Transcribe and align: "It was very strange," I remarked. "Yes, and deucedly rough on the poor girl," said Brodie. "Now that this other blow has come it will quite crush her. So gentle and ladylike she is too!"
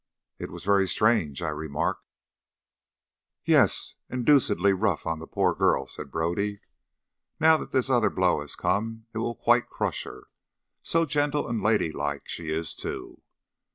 "It 0.39 0.49
was 0.49 0.63
very 0.63 0.87
strange," 0.87 1.43
I 1.43 1.49
remarked. 1.49 2.07
"Yes, 3.45 3.93
and 4.09 4.25
deucedly 4.25 4.73
rough 4.73 5.05
on 5.05 5.19
the 5.19 5.27
poor 5.27 5.53
girl," 5.53 5.85
said 5.85 6.09
Brodie. 6.09 6.59
"Now 7.39 7.55
that 7.57 7.71
this 7.71 7.87
other 7.87 8.09
blow 8.09 8.41
has 8.41 8.55
come 8.55 9.05
it 9.13 9.19
will 9.19 9.35
quite 9.35 9.69
crush 9.69 10.05
her. 10.05 10.23
So 10.81 11.05
gentle 11.05 11.47
and 11.47 11.61
ladylike 11.61 12.27
she 12.27 12.49
is 12.49 12.73
too!" 12.73 13.21